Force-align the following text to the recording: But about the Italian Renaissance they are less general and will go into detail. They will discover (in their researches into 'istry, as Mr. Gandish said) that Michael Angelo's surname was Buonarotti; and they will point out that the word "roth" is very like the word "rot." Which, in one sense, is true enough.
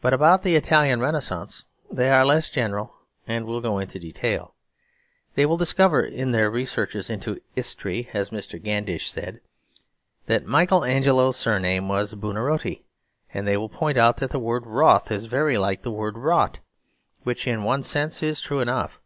But 0.00 0.14
about 0.14 0.42
the 0.42 0.54
Italian 0.56 1.00
Renaissance 1.00 1.66
they 1.92 2.08
are 2.08 2.24
less 2.24 2.48
general 2.48 2.96
and 3.26 3.44
will 3.44 3.60
go 3.60 3.78
into 3.78 3.98
detail. 3.98 4.54
They 5.34 5.44
will 5.44 5.58
discover 5.58 6.00
(in 6.02 6.32
their 6.32 6.50
researches 6.50 7.10
into 7.10 7.38
'istry, 7.54 8.08
as 8.14 8.30
Mr. 8.30 8.58
Gandish 8.58 9.10
said) 9.10 9.42
that 10.24 10.46
Michael 10.46 10.82
Angelo's 10.82 11.36
surname 11.36 11.88
was 11.90 12.14
Buonarotti; 12.14 12.86
and 13.34 13.46
they 13.46 13.58
will 13.58 13.68
point 13.68 13.98
out 13.98 14.16
that 14.16 14.30
the 14.30 14.38
word 14.38 14.64
"roth" 14.64 15.12
is 15.12 15.26
very 15.26 15.58
like 15.58 15.82
the 15.82 15.92
word 15.92 16.16
"rot." 16.16 16.60
Which, 17.24 17.46
in 17.46 17.64
one 17.64 17.82
sense, 17.82 18.22
is 18.22 18.40
true 18.40 18.60
enough. 18.60 18.98